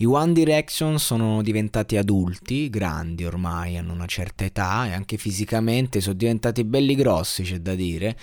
I 0.00 0.04
One 0.04 0.32
Direction 0.32 1.00
sono 1.00 1.42
diventati 1.42 1.96
adulti, 1.96 2.70
grandi 2.70 3.24
ormai, 3.24 3.76
hanno 3.76 3.92
una 3.92 4.06
certa 4.06 4.44
età 4.44 4.86
e 4.86 4.92
anche 4.92 5.16
fisicamente 5.16 6.00
sono 6.00 6.14
diventati 6.14 6.62
belli 6.62 6.94
grossi, 6.94 7.42
c'è 7.42 7.58
da 7.58 7.74
dire. 7.74 8.16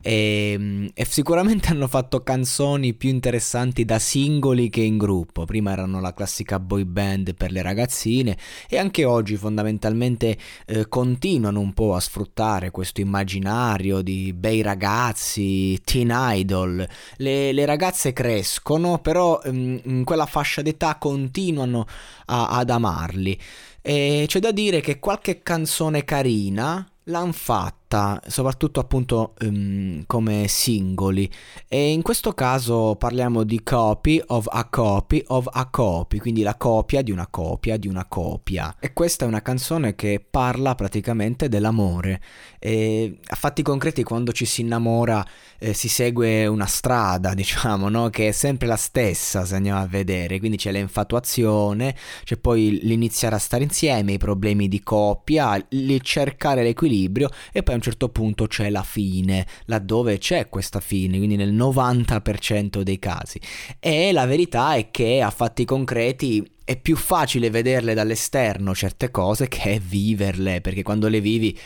E, 0.00 0.90
e, 0.94 1.04
sicuramente 1.04 1.68
hanno 1.72 1.88
fatto 1.88 2.22
canzoni 2.22 2.94
più 2.94 3.08
interessanti 3.08 3.84
da 3.84 3.98
singoli 3.98 4.68
che 4.68 4.80
in 4.80 4.96
gruppo. 4.96 5.44
Prima 5.44 5.72
erano 5.72 6.00
la 6.00 6.14
classica 6.14 6.60
boy 6.60 6.84
band 6.84 7.34
per 7.34 7.50
le 7.50 7.62
ragazzine 7.62 8.36
e 8.68 8.78
anche 8.78 9.04
oggi 9.04 9.36
fondamentalmente 9.36 10.38
eh, 10.66 10.88
continuano 10.88 11.60
un 11.60 11.72
po' 11.72 11.94
a 11.94 12.00
sfruttare 12.00 12.70
questo 12.70 13.00
immaginario 13.00 14.00
di 14.02 14.32
bei 14.32 14.62
ragazzi, 14.62 15.80
teen 15.82 16.12
idol. 16.12 16.86
Le, 17.16 17.52
le 17.52 17.64
ragazze 17.66 18.12
crescono, 18.12 18.98
però 18.98 19.40
ehm, 19.42 19.80
in 19.84 20.04
quella 20.04 20.26
fascia 20.26 20.62
d'età 20.62 20.96
continuano 20.96 21.86
a, 22.26 22.48
ad 22.48 22.70
amarli. 22.70 23.38
E 23.80 24.24
c'è 24.26 24.38
da 24.38 24.52
dire 24.52 24.80
che 24.80 24.98
qualche 24.98 25.42
canzone 25.42 26.04
carina 26.04 26.86
l'hanno 27.04 27.32
fatta, 27.32 27.77
soprattutto 28.26 28.80
appunto 28.80 29.34
um, 29.40 30.02
come 30.06 30.46
singoli. 30.48 31.30
E 31.68 31.92
in 31.92 32.02
questo 32.02 32.32
caso 32.32 32.96
parliamo 32.96 33.44
di 33.44 33.62
copy 33.62 34.20
of 34.26 34.46
a 34.50 34.64
copy 34.64 35.22
of 35.28 35.48
a 35.50 35.66
copy, 35.70 36.18
quindi 36.18 36.42
la 36.42 36.56
copia 36.56 37.02
di 37.02 37.10
una 37.10 37.26
copia 37.28 37.76
di 37.76 37.88
una 37.88 38.06
copia. 38.06 38.76
E 38.80 38.92
questa 38.92 39.24
è 39.24 39.28
una 39.28 39.42
canzone 39.42 39.94
che 39.94 40.24
parla 40.28 40.74
praticamente 40.74 41.48
dell'amore. 41.48 42.20
E 42.58 43.18
a 43.24 43.36
fatti 43.36 43.62
concreti, 43.62 44.02
quando 44.02 44.32
ci 44.32 44.44
si 44.44 44.62
innamora, 44.62 45.24
eh, 45.58 45.72
si 45.72 45.88
segue 45.88 46.46
una 46.46 46.66
strada, 46.66 47.32
diciamo, 47.34 47.88
no? 47.88 48.10
che 48.10 48.28
è 48.28 48.32
sempre 48.32 48.66
la 48.66 48.76
stessa 48.76 49.44
se 49.44 49.54
andiamo 49.54 49.80
a 49.80 49.86
vedere. 49.86 50.38
Quindi 50.38 50.56
c'è 50.56 50.72
l'infatuazione, 50.72 51.94
c'è 52.24 52.36
poi 52.36 52.80
l'iniziare 52.82 53.36
a 53.36 53.38
stare 53.38 53.62
insieme, 53.62 54.12
i 54.12 54.18
problemi 54.18 54.68
di 54.68 54.82
coppia, 54.82 55.56
il 55.70 56.00
cercare 56.02 56.62
l'equilibrio 56.62 56.86
equilibrio 56.88 57.30
e 57.52 57.62
poi 57.62 57.74
un 57.78 57.84
certo 57.84 58.08
punto 58.08 58.46
c'è 58.46 58.70
la 58.70 58.82
fine, 58.82 59.46
laddove 59.64 60.18
c'è 60.18 60.48
questa 60.48 60.80
fine, 60.80 61.16
quindi 61.16 61.36
nel 61.36 61.54
90% 61.54 62.82
dei 62.82 62.98
casi. 62.98 63.40
E 63.78 64.12
la 64.12 64.26
verità 64.26 64.74
è 64.74 64.90
che 64.90 65.22
a 65.22 65.30
fatti 65.30 65.64
concreti 65.64 66.44
è 66.64 66.76
più 66.76 66.96
facile 66.96 67.48
vederle 67.48 67.94
dall'esterno 67.94 68.74
certe 68.74 69.10
cose 69.10 69.48
che 69.48 69.80
viverle, 69.82 70.60
perché 70.60 70.82
quando 70.82 71.08
le 71.08 71.20
vivi 71.20 71.58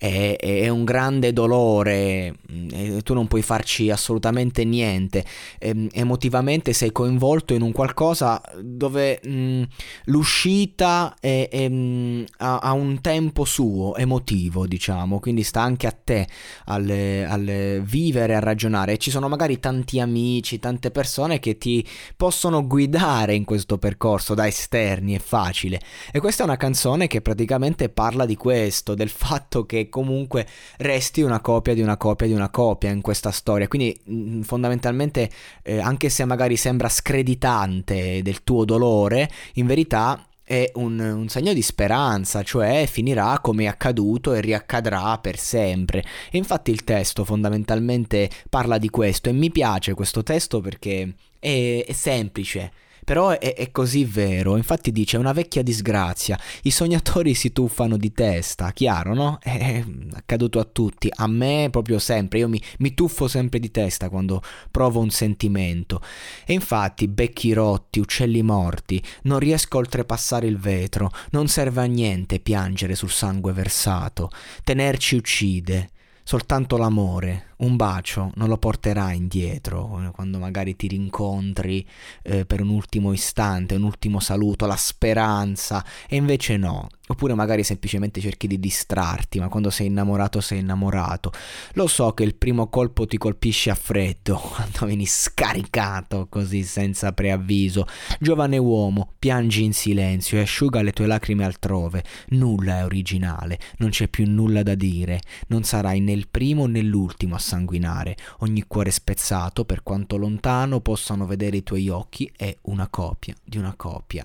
è, 0.00 0.34
è 0.38 0.68
un 0.70 0.84
grande 0.84 1.34
dolore, 1.34 2.34
mm, 2.50 3.00
tu 3.00 3.12
non 3.12 3.26
puoi 3.26 3.42
farci 3.42 3.90
assolutamente 3.90 4.64
niente, 4.64 5.22
ehm, 5.58 5.88
emotivamente 5.92 6.72
sei 6.72 6.90
coinvolto 6.90 7.52
in 7.52 7.60
un 7.60 7.70
qualcosa 7.70 8.40
dove 8.62 9.20
mh, 9.22 9.30
mm, 9.30 9.62
l'uscita 10.04 11.16
è, 11.20 11.48
è, 11.50 11.68
mm, 11.68 12.22
ha, 12.38 12.60
ha, 12.60 12.72
un 12.72 13.02
tempo 13.02 13.44
suo, 13.44 13.94
emotivo 13.94 14.66
diciamo, 14.66 15.20
quindi 15.20 15.42
sta 15.42 15.60
anche 15.60 15.86
a 15.86 15.92
te 15.92 16.26
al, 16.64 16.88
al 17.28 17.82
vivere, 17.84 18.36
a 18.36 18.40
ragionare. 18.40 18.92
E 18.94 18.98
ci 18.98 19.10
sono 19.10 19.28
magari 19.28 19.60
tanti 19.60 20.00
amici, 20.00 20.58
tante 20.58 20.90
persone 20.90 21.40
che 21.40 21.58
ti 21.58 21.86
possono 22.16 22.66
guidare 22.66 23.34
in 23.34 23.44
questo 23.44 23.76
percorso 23.76 24.32
da 24.32 24.46
esterni, 24.46 25.14
è 25.14 25.18
facile. 25.18 25.78
E 26.10 26.20
questa 26.20 26.42
è 26.42 26.46
una 26.46 26.56
canzone 26.56 27.06
che 27.06 27.20
praticamente 27.20 27.90
parla 27.90 28.24
di 28.24 28.36
questo, 28.36 28.94
del 28.94 29.10
fatto 29.10 29.66
che 29.66 29.88
comunque 29.90 30.46
resti 30.78 31.20
una 31.20 31.40
copia 31.40 31.74
di 31.74 31.82
una 31.82 31.98
copia 31.98 32.26
di 32.26 32.32
una 32.32 32.48
copia 32.48 32.90
in 32.90 33.02
questa 33.02 33.30
storia. 33.30 33.68
Quindi 33.68 34.00
mm, 34.10 34.40
fondamentalmente, 34.40 35.30
eh, 35.62 35.78
anche 35.78 36.08
se 36.08 36.24
magari 36.24 36.56
sembra 36.56 36.88
screditante 36.88 38.22
del 38.22 38.42
tuo 38.42 38.64
dolore, 38.64 39.30
in 39.54 39.66
verità 39.66 40.24
è 40.50 40.68
un, 40.74 40.98
un, 40.98 41.28
segno 41.28 41.52
di 41.52 41.62
speranza, 41.62 42.42
cioè 42.42 42.86
finirà 42.90 43.38
come 43.40 43.64
è 43.64 43.66
accaduto 43.68 44.32
e 44.32 44.40
riaccadrà 44.40 45.16
per 45.18 45.38
sempre. 45.38 46.04
E 46.30 46.38
infatti 46.38 46.72
il 46.72 46.82
testo 46.82 47.24
fondamentalmente 47.24 48.28
parla 48.48 48.78
di 48.78 48.90
questo 48.90 49.28
e 49.28 49.32
mi 49.32 49.50
piace 49.50 49.94
questo 49.94 50.24
testo 50.24 50.60
perché 50.60 51.14
è, 51.38 51.84
è 51.86 51.92
semplice 51.92 52.72
però 53.04 53.30
è, 53.30 53.54
è, 53.54 53.70
così 53.70 54.04
vero, 54.04 54.56
infatti 54.56 54.92
dice 54.92 55.16
una 55.16 55.32
vecchia 55.32 55.62
disgrazia, 55.62 56.38
i 56.62 56.70
sognatori 56.70 57.34
si 57.34 57.52
tuffano 57.52 57.96
di 57.96 58.12
testa, 58.12 58.72
chiaro 58.72 59.14
no? 59.14 59.38
È 59.40 59.84
accaduto 60.14 60.58
a 60.58 60.64
tutti, 60.64 61.08
a 61.14 61.26
me 61.26 61.68
proprio 61.70 61.98
sempre, 61.98 62.38
io 62.38 62.48
mi, 62.48 62.62
mi 62.78 62.94
tuffo 62.94 63.28
sempre 63.28 63.58
di 63.58 63.70
testa 63.70 64.08
quando 64.08 64.42
provo 64.70 65.00
un 65.00 65.10
sentimento. 65.10 66.00
E 66.44 66.52
infatti 66.52 67.08
becchi 67.08 67.52
rotti, 67.52 68.00
uccelli 68.00 68.42
morti, 68.42 69.02
non 69.22 69.38
riesco 69.38 69.76
a 69.76 69.80
oltrepassare 69.80 70.46
il 70.46 70.58
vetro, 70.58 71.10
non 71.30 71.48
serve 71.48 71.82
a 71.82 71.86
niente 71.86 72.40
piangere 72.40 72.94
sul 72.94 73.10
sangue 73.10 73.52
versato, 73.52 74.30
tenerci 74.64 75.16
uccide. 75.16 75.90
Soltanto 76.22 76.76
l'amore, 76.76 77.49
un 77.60 77.76
bacio 77.76 78.30
non 78.34 78.48
lo 78.48 78.58
porterà 78.58 79.12
indietro 79.12 80.10
quando 80.14 80.38
magari 80.38 80.76
ti 80.76 80.88
rincontri 80.88 81.86
eh, 82.22 82.44
per 82.44 82.60
un 82.60 82.68
ultimo 82.68 83.12
istante, 83.12 83.74
un 83.74 83.82
ultimo 83.82 84.20
saluto, 84.20 84.66
la 84.66 84.76
speranza 84.76 85.84
e 86.08 86.16
invece 86.16 86.56
no. 86.56 86.88
Oppure 87.10 87.34
magari 87.34 87.64
semplicemente 87.64 88.20
cerchi 88.20 88.46
di 88.46 88.60
distrarti, 88.60 89.40
ma 89.40 89.48
quando 89.48 89.68
sei 89.68 89.88
innamorato 89.88 90.40
sei 90.40 90.60
innamorato. 90.60 91.32
Lo 91.72 91.88
so 91.88 92.12
che 92.12 92.22
il 92.22 92.36
primo 92.36 92.68
colpo 92.68 93.04
ti 93.04 93.18
colpisce 93.18 93.70
a 93.70 93.74
freddo, 93.74 94.38
quando 94.54 94.86
vieni 94.86 95.06
scaricato 95.06 96.28
così 96.30 96.62
senza 96.62 97.12
preavviso. 97.12 97.84
Giovane 98.20 98.58
uomo, 98.58 99.14
piangi 99.18 99.64
in 99.64 99.72
silenzio 99.72 100.38
e 100.38 100.42
asciuga 100.42 100.82
le 100.82 100.92
tue 100.92 101.06
lacrime 101.06 101.44
altrove. 101.44 102.04
Nulla 102.28 102.78
è 102.78 102.84
originale, 102.84 103.58
non 103.78 103.90
c'è 103.90 104.06
più 104.06 104.30
nulla 104.30 104.62
da 104.62 104.76
dire. 104.76 105.20
Non 105.48 105.64
sarai 105.64 105.98
né 105.98 106.12
il 106.12 106.28
primo 106.28 106.66
né 106.66 106.80
l'ultimo 106.80 107.34
a 107.34 107.40
sanguinare. 107.50 108.16
Ogni 108.38 108.64
cuore 108.66 108.90
spezzato, 108.90 109.64
per 109.64 109.82
quanto 109.82 110.16
lontano 110.16 110.80
possano 110.80 111.26
vedere 111.26 111.58
i 111.58 111.62
tuoi 111.62 111.88
occhi, 111.88 112.30
è 112.36 112.56
una 112.62 112.88
copia 112.88 113.34
di 113.44 113.58
una 113.58 113.74
copia 113.76 114.24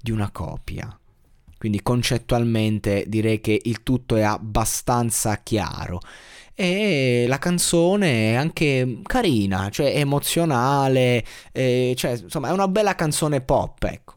di 0.00 0.10
una 0.10 0.30
copia. 0.30 0.96
Quindi 1.58 1.82
concettualmente 1.82 3.04
direi 3.08 3.40
che 3.40 3.60
il 3.60 3.82
tutto 3.82 4.16
è 4.16 4.22
abbastanza 4.22 5.38
chiaro. 5.42 6.00
E 6.54 7.24
la 7.28 7.38
canzone 7.38 8.32
è 8.32 8.34
anche 8.34 9.00
carina, 9.02 9.68
cioè 9.70 9.96
emozionale, 9.96 11.24
eh, 11.52 11.94
cioè 11.96 12.12
insomma 12.12 12.48
è 12.48 12.52
una 12.52 12.68
bella 12.68 12.94
canzone 12.94 13.40
pop, 13.40 13.84
ecco. 13.84 14.14